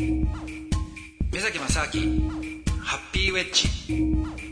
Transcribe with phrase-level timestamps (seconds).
[0.00, 2.30] 目崎正明
[2.80, 4.49] ハッピーウェッジ。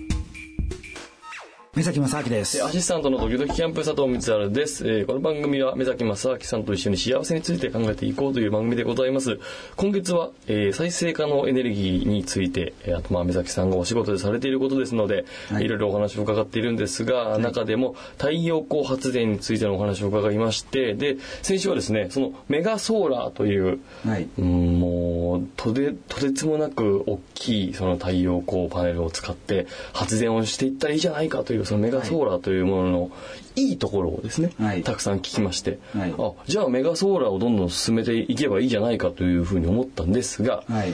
[1.79, 2.65] 目崎正明です。
[2.65, 9.39] アシスタントのドキドキキャンプ佐藤光晴です、えー、この番組は目崎正明さんと一緒に幸せについて考えていこうという番組でございます。
[9.77, 33.11] 今月は、えー、再生可能エネルギーについて、えー、あとまあ目崎さんがお仕事でされていることですので、はい、いろいろお話を伺っているんですが、はい、中でも太陽光発電についてのお話を伺いましてで先週はですねそのメガソーラーという、はい、うんもうとでとてつもなく大きいその太陽光パネルを使って発電をしていったらいいじゃないかというそのメガソーラーというものの
[33.55, 40.93] いいところをですね、はい、たくさん聞きまして、はい、あじゃあメガソーラーをどんどん進めていけばいいじゃないかというふうに思ったんですが、はい、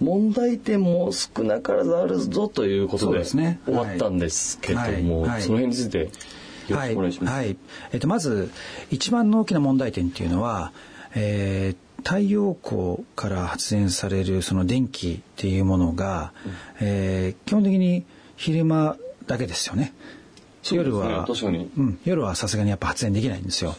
[0.00, 5.98] 問題点も少なからずあるぞということで終わったんですけども、その辺について
[6.68, 7.34] よろしくお願いします。
[7.34, 7.56] はい。
[7.92, 8.50] えっと、まず
[8.90, 10.72] 一番の大きな問題点っていうのは、
[11.14, 18.04] えー、太陽光から発電されるその電気っていうものが、うん、えー、基本的に
[18.36, 19.94] 昼間だけですよね。
[20.72, 21.26] 夜は、
[21.76, 23.74] うん、夜はさすがにやっぱ発電できないんですよ。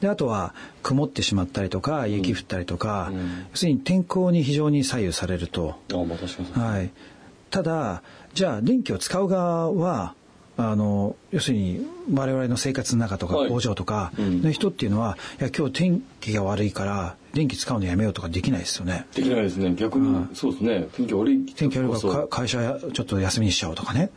[0.00, 3.18] であとは曇ってしまったりとか、雪降ったりとか、うん、
[3.50, 5.76] 要するに天候に非常に左右されると。
[5.92, 6.52] あ、まあ確かに。
[6.52, 6.90] はい。
[7.50, 8.02] ただ、
[8.34, 10.14] じゃあ電気を使う側は、
[10.58, 19.06] あの要するに我々の生活の中とか工場とかの人っていうのは、いや今日天気が悪いから電気使うのやめようとかできないですよね。
[19.14, 19.72] できないですね。
[19.76, 20.88] 逆に、うん、そうですね。
[20.96, 21.46] 天気悪い。
[21.54, 24.10] 天気悪いから会社ちょっと休みにしちゃおうとかね。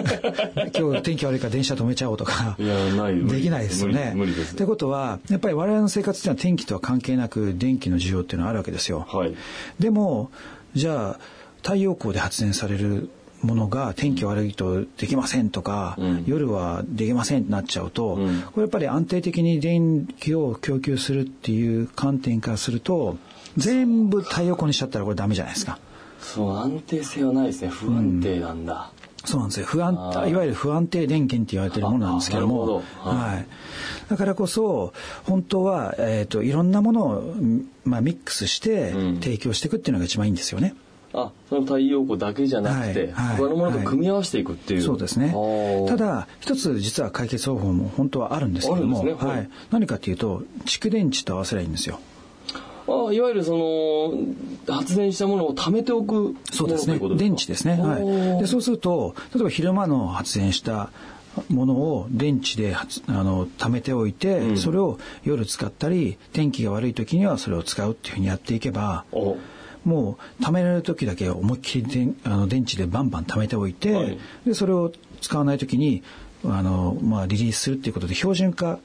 [0.74, 2.56] 今日天気悪いから電車止めちゃおうとか。
[2.58, 4.14] いやないできないですよね。
[4.16, 4.54] 無理です。
[4.54, 9.06] ってことはやっぱり我々の生活っていうのは天気とは関係なく電気の需要っていうのはあるわけですよ。
[9.06, 9.34] はい。
[9.78, 10.30] でも
[10.74, 11.20] じゃあ
[11.62, 13.10] 太陽光で発電される
[13.44, 23.16] ものが天気悪いとできませんとか、うん、夜はできませんってなっちゃうと、うん、これやっぱり安定的に電気を供給するっていう観点からすると
[23.56, 25.78] 全部太陽光にしちゃったらこれダメじゃないですか。
[26.20, 27.68] そう安定性はないですね。
[27.68, 28.90] 不安定なんだ、
[29.22, 29.66] うん、そうなんですよ。
[29.66, 29.94] 不安
[30.28, 33.46] いわゆる不安定電源って言われてるものなんですけどもはい、
[34.08, 37.34] だからこそ本当は、えーと、といろんなものを、
[37.84, 40.74] まあ、ミックスして提供していくっていうのが一番いいんですよね。
[41.14, 45.32] あその太陽光だけじゃなくて、はい、他のものと組み合わせていくっていう、そうですね。
[45.88, 52.00] ただ一つ実は解決方法も本当はあるんですけども、ね、はい、何かっていうと蓄電池と合わせりゃいいんですよ。
[52.86, 56.98] あいわゆるその発電したものを貯めておくそうですね。
[57.16, 57.98] 電池ですね、は
[58.38, 60.90] い、でそうすると例えば昼間の発電した
[61.48, 69.04] ものを電池であの貯めておいて、うん、それを夜使ったり天気が悪い時にはそれを使うっていうふうにやっていけば
[69.84, 76.02] もう貯められる時だけ思いっきりあの電池でバンバン貯めておいて、はい、でそれを使わない時に
[76.44, 78.78] あの、まあ、リリースするっていうことで標準化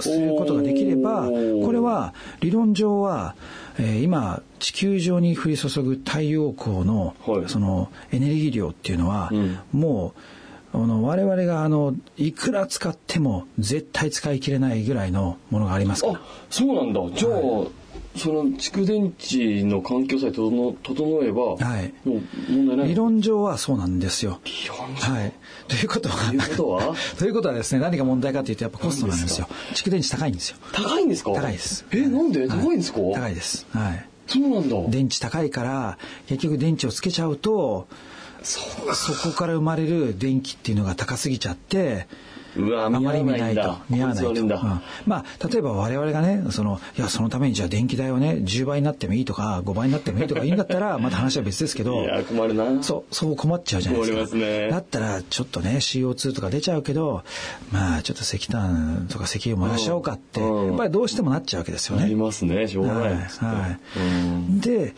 [0.00, 3.34] することができればこれは理論上は、
[3.78, 10.20] えー、今地球上に降り注ぐ太陽光のはい、そのエネルギー量っていうのは、うん、もう
[10.72, 16.20] あの我々があのいくら使っても絶対使い切れないぐらいのものがありますから。
[16.48, 17.00] そうなんだ。
[17.16, 17.68] じゃあ、はい、
[18.16, 24.40] その蓄電池の環境さえ整整えば、はい、もう問題ない理論上はそうなんですよ。
[24.44, 25.32] 理論上はい。
[25.68, 26.94] ということは、ということは？
[27.18, 29.48] ということはですね、何が問題かというと、やっぱコストなんですよ。
[29.74, 30.56] 蓄電池高いんですよ。
[30.72, 31.32] 高いんですか？
[31.32, 31.84] 高いです。
[31.92, 32.48] え、なんで？
[32.48, 33.66] 高いんですか、高いです。
[33.70, 34.06] はい。
[34.26, 34.76] そうなんだ。
[34.90, 37.86] 電池高いから、結局電池をつけちゃうと、
[38.42, 38.60] そ
[39.30, 42.06] こから生まれる電気っていうのが高すぎちゃって、
[42.56, 43.76] うわあまり見ないと。
[43.88, 44.48] 見合わないと、うん、
[45.06, 52.82] まあ例えば我々がねそのいやそのためにじゃあ電気代をね10倍になってもいいとか5倍になってもいいとか言うんだったら また話は別ですけどいや困るな。
[52.82, 57.22] そうそう困っちゃうじゃないですか、ね、だったらちょっとね CO2 とか出ちゃうけど
[57.72, 62.04] まあちょっと石炭とか石油燃やしちゃおうかって、うん、やっぱりどうしてもなっちゃうわけですよね。
[62.04, 62.68] ありますね。
[62.70, 64.94] しょうがないです、はいはい、で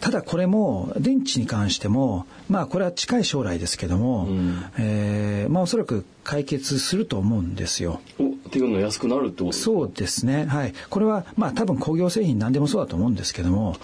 [0.00, 8.00] ただこれも電池に関してもまあこれは近い将来ですけども、うん、えー、まあおそらく解決すると思うんですよ。
[8.18, 9.52] っていうの安くなるってこと？
[9.52, 10.46] そうですね。
[10.46, 10.74] はい。
[10.90, 13.76] これはまあ多分工業製品何でもそうだと思うんですけども、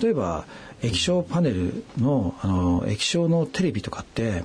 [0.00, 0.46] 例えば
[0.82, 4.44] 液晶パネルのあの液晶のテレビとかって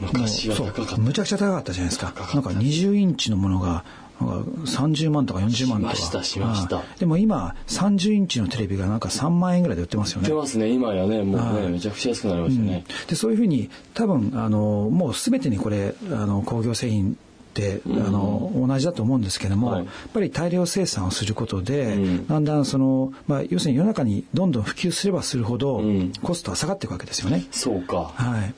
[0.00, 2.12] 昔は高かったむちゃくちゃ高かったじゃないですか。
[2.34, 3.84] なんか20インチのものが
[4.20, 5.94] 30万とか40万とか。
[5.94, 10.22] しましたしました、でも今30インチのテレビがなんか3万円ぐらいで売ってますよね。
[10.22, 10.68] 売ってますね。
[10.68, 17.14] 今やねもうねめちゃくちゃ安くなりましたね、うん、でそういうふうに多分あのもう全てにこれあの工業製品っ
[17.52, 25.82] てあの同じだと思うんですけども、はい、やっぱり大量生産をすることで、うん、だんだんその、まあ、要するに世の中にどんどん普及すればするほど、
[26.22, 27.46] コストは下がっていくわけですよね。
[27.50, 28.54] そうか、はい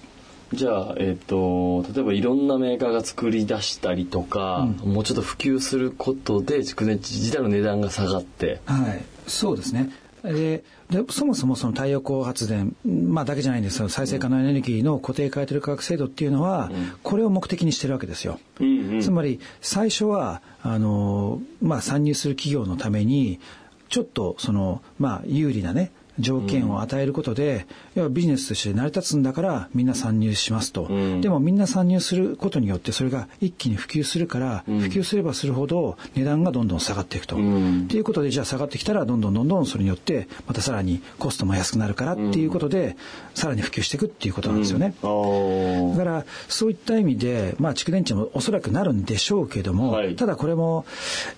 [0.52, 8.60] じゃあ、えっ、ー、と、例えばいろんなメーカーが作り出したりとか、うん、もうちょっと普及することで蓄電池自体の値段が下がって。
[8.64, 9.90] はい、そうですね。
[10.22, 16.70] ででそもそもその太陽光発電、まあ、だけじゃないんですけど再生可能エネルギーの固定買取価格制度っていうのは、
[17.02, 18.38] これを目的にしてるわけですよ。
[18.60, 23.40] うんうんつまり最初はあの、まあ、参入する企業のために
[23.88, 31.20] ちょっとその、まあ、有利なね条件を与えることで、要はビジネスとして成り立つんだからみんな参入しますと、ん。
[31.20, 37.38] でもみんな参入することによってそれが一気に普及するから、普及すればするほど値段がどんどん下がっていくと。
[37.38, 37.84] ん。
[37.84, 42.96] っていうことでじゃあ下がってきたらどんどんどんどんそれによってまたさらにコストも安くなるからっていうことで、
[43.34, 44.94] さらに普及していくっていうことなんですよね。
[45.02, 50.16] だからそういった意味で、まあ、蓄電池もおそらくなるんでしょうけども、はい。
[50.16, 50.84] ただこれも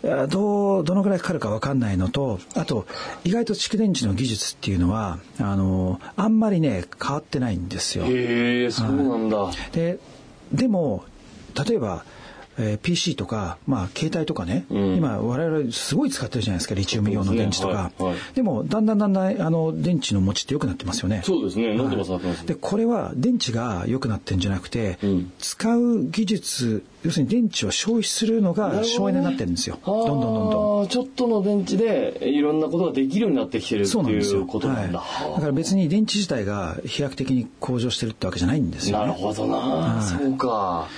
[0.04, 2.86] あどうどのぐらいかかるか分かんないのとあと
[3.24, 8.04] 意外と蓄電池の技術っていうのはあのあんまりね変わってないんですよ。
[8.06, 9.98] へえそうなんだ、で
[10.52, 11.04] でも
[11.66, 12.04] 例えば、
[12.58, 14.96] えー PC とか、まあ、携帯とかね、うん。
[14.96, 17.92] 今我々すごい使ってるじゃないですかリチウムイオンの電池とか。
[17.98, 18.04] ね。
[18.04, 18.12] はい。
[18.12, 18.16] はい。
[18.34, 21.22] でもだんだんだんだんあの電池の持ちって良くなってますよね。
[21.24, 21.74] そうですね。
[21.74, 25.32] なんとか触ってます、でこれは電池が良くなってるんじゃなくて、うん。
[25.38, 30.88] 使う技術要するに電池を消費するのが省エネになってるんですよ、どんどんどんどん。
[30.88, 39.06] ちょっとの電池でいろんなことができるようになってきてるっていうことなんだ、はい、だから別に電池自体が飛躍的に向上してるってわけじゃないんですよね。
[39.06, 40.88] なるほどな、そうか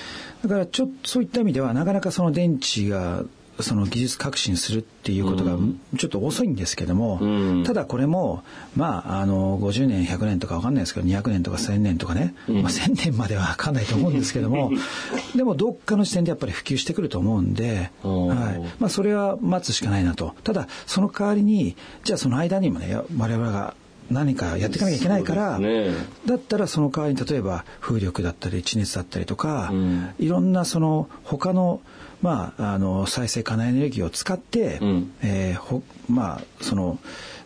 [0.49, 3.25] だからちょっとそういった意味ではなかなかその電池が
[3.61, 5.57] その技術革新するっていうことが
[5.97, 7.65] ちょっと遅いんですけども、うん。
[7.65, 8.43] ただこれも
[8.75, 14.73] まああの50年100年とか分かんないですけど200年とか1000年とかね、まあ、1000年までは分かんないと思うんですけども
[15.37, 18.61] でもどっかの時点でやっぱり普及してくると思うんで、うんはい。
[18.81, 20.35] まあ、それは待つしかないなと。
[20.43, 23.75] ただその代わりにじゃあその間にもね我々が
[24.11, 25.93] 何かやっていかなきゃいけないから、ね。
[26.27, 30.15] だったらその代わりに例えば風力だったり地熱だったりとか、うん。
[30.19, 31.81] いろんなその他の,、
[32.23, 35.13] まあ、あの再生可能エネルギーを使って、うん。
[35.23, 36.99] えーほまあその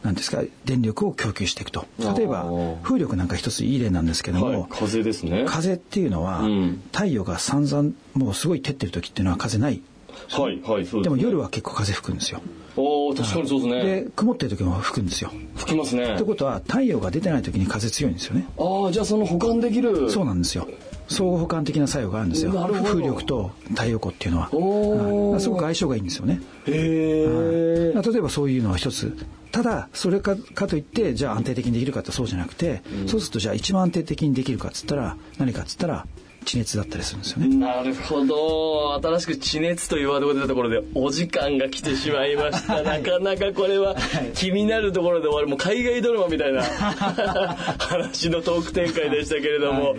[0.03, 1.87] なんですか電力を供給していくと。
[1.99, 2.51] 例えば
[2.83, 5.45] 風力なんか一ついい例なんですけども、はい風ですね。
[5.47, 6.83] 風っていうのは、うん。
[6.93, 9.83] 太陽が散々もうすごい照ってる時っていうのは風ない
[10.29, 12.41] はいはいそうです、ね、でも夜は結構風吹くんですよ。
[12.77, 14.03] おお確かにそうですね。
[14.03, 15.33] で曇ってる時も吹くんですよ。
[15.57, 16.15] 吹きますね。
[16.15, 18.47] ってことは太陽が出てない時に風強いんですよね。
[18.59, 20.11] ああじゃあその保管できる。
[20.11, 20.69] そうなんですよ。
[21.09, 22.53] 相互補完的な作用があるんですよ。
[22.53, 24.51] 風力と太陽光っていうのは。
[24.51, 25.41] はい。
[25.41, 26.41] すごく相性がいいんですよね。
[26.67, 29.17] へえ例えばそういうのは一つ。
[29.51, 36.07] ただそれかかといってじゃあ安定的にできるかってそうじゃなくて、そうするとじゃあ一番安定的にできるかっつったら何かっつったら
[36.49, 37.57] 地熱だったりするんですよね。
[37.57, 38.95] なるほど。
[39.03, 42.81] 新しく地熱というワードが出たところでお時間が来てしまいました。
[42.83, 43.95] なかなかこれは
[44.35, 45.49] 気になるところで終わる。
[45.49, 46.63] もう海外ドラマみたいな
[47.79, 49.97] 話のトーク展開でしたけれども、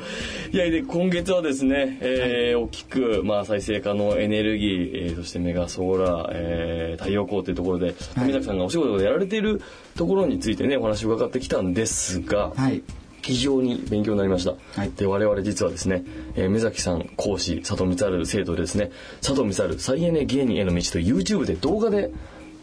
[0.52, 9.62] い、やで今月はですね、えー大きく、まあ、再生可能エネルギー、えーそしてメガソーラー、えー太陽光というところで富崎さんがお仕事でやられている
[9.96, 12.82] ところについてねお話を伺ってきたんですが、はい
[13.22, 14.92] 非常に勉強になりました、はい。
[14.92, 16.04] で我々実はですね、
[16.36, 22.12] えー目崎さん講師佐藤光生徒でですね佐藤光再エネ芸人への道と YouTube で動画で、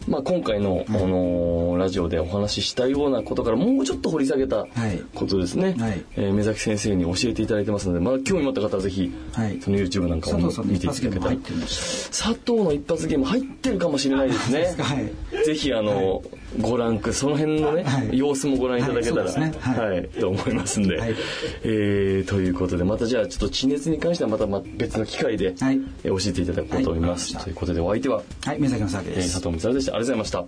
[0.08, 5.02] まあ、今回の、あのーラジオでお話ししたようなことからもうちょっと掘り下げたはい。
[5.14, 6.04] ことですね、はい。
[6.16, 9.60] えー目崎先生に教えていただいてますので、まあ、興味持った方はぜひ、はい。
[9.60, 11.36] その YouTube なんかを佐藤さんの見ていただけたら。
[11.36, 14.74] 佐藤の一発ゲーム入ってるかもしれないですね。
[14.80, 15.44] はい。
[15.44, 16.22] ぜひあの、
[16.60, 18.18] ご覧くその辺のね、はい。
[18.18, 19.52] 様子もご覧いただけたら、はいね。
[19.58, 19.90] はい。
[19.90, 21.14] はい、と思いますんで、はい。
[21.64, 25.80] えーということでまたじゃあちょっと地熱に関してはまたま別の機会で、はい。
[26.04, 27.44] えー教えていただこうと思います、はい。
[27.44, 29.94] ということでお相手は、はい宮崎正明佐藤光でした。
[29.94, 30.44] ありがとうございました